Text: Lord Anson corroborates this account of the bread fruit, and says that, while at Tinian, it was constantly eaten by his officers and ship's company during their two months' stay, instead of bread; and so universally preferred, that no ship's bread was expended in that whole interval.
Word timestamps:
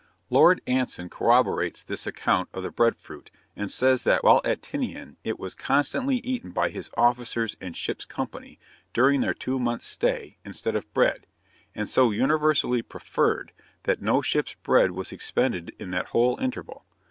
Lord 0.31 0.61
Anson 0.65 1.09
corroborates 1.11 1.83
this 1.83 2.07
account 2.07 2.49
of 2.55 2.63
the 2.63 2.71
bread 2.71 2.95
fruit, 2.95 3.29
and 3.55 3.71
says 3.71 4.03
that, 4.03 4.23
while 4.23 4.41
at 4.43 4.63
Tinian, 4.63 5.17
it 5.23 5.37
was 5.39 5.53
constantly 5.53 6.15
eaten 6.23 6.49
by 6.49 6.69
his 6.69 6.89
officers 6.97 7.55
and 7.61 7.77
ship's 7.77 8.03
company 8.03 8.57
during 8.93 9.21
their 9.21 9.35
two 9.35 9.59
months' 9.59 9.85
stay, 9.85 10.39
instead 10.43 10.75
of 10.75 10.91
bread; 10.95 11.27
and 11.75 11.87
so 11.87 12.09
universally 12.09 12.81
preferred, 12.81 13.51
that 13.83 14.01
no 14.01 14.23
ship's 14.23 14.55
bread 14.63 14.89
was 14.89 15.11
expended 15.11 15.71
in 15.77 15.91
that 15.91 16.07
whole 16.07 16.35
interval. 16.39 16.83